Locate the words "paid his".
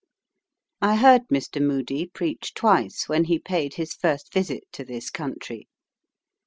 3.37-3.93